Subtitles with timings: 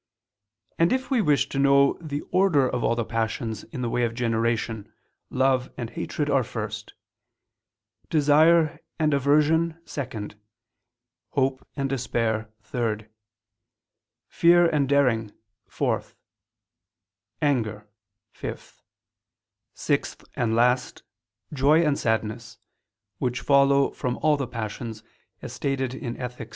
[0.79, 4.03] And if we wish to know the order of all the passions in the way
[4.03, 4.91] of generation,
[5.29, 6.95] love and hatred are first;
[8.09, 10.37] desire and aversion, second;
[11.33, 13.11] hope and despair, third;
[14.27, 15.33] fear and daring,
[15.67, 16.15] fourth;
[17.39, 17.87] anger,
[18.31, 18.81] fifth;
[19.75, 21.03] sixth and last,
[21.53, 22.57] joy and sadness,
[23.19, 25.03] which follow from all the passions,
[25.43, 26.49] as stated in _Ethic.